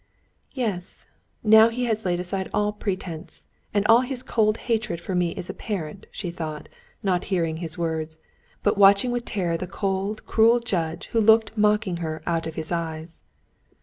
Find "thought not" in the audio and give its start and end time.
6.31-7.25